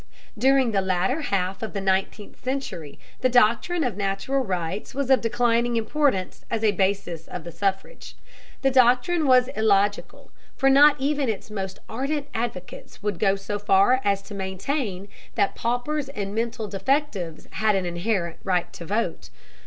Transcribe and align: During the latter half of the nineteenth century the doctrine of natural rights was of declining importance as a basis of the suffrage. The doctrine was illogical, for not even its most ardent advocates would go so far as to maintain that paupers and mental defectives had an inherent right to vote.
During 0.35 0.71
the 0.71 0.81
latter 0.81 1.21
half 1.21 1.61
of 1.61 1.73
the 1.73 1.79
nineteenth 1.79 2.43
century 2.43 2.97
the 3.19 3.29
doctrine 3.29 3.83
of 3.83 3.95
natural 3.97 4.43
rights 4.43 4.95
was 4.95 5.11
of 5.11 5.21
declining 5.21 5.75
importance 5.77 6.43
as 6.49 6.63
a 6.63 6.71
basis 6.71 7.27
of 7.27 7.43
the 7.43 7.51
suffrage. 7.51 8.15
The 8.63 8.71
doctrine 8.71 9.27
was 9.27 9.47
illogical, 9.49 10.31
for 10.55 10.71
not 10.71 10.99
even 10.99 11.29
its 11.29 11.51
most 11.51 11.77
ardent 11.87 12.29
advocates 12.33 13.03
would 13.03 13.19
go 13.19 13.35
so 13.35 13.59
far 13.59 14.01
as 14.03 14.23
to 14.23 14.33
maintain 14.33 15.07
that 15.35 15.53
paupers 15.53 16.09
and 16.09 16.33
mental 16.33 16.67
defectives 16.67 17.47
had 17.51 17.75
an 17.75 17.85
inherent 17.85 18.37
right 18.43 18.73
to 18.73 18.85
vote. 18.85 19.29